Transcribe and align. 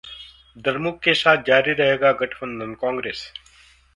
द्रमुक 0.57 0.99
के 0.99 1.13
साथ 1.13 1.43
जारी 1.43 1.73
रहेगा 1.73 2.11
गठबंधन: 2.21 2.73
कांग्रेस 2.73 3.25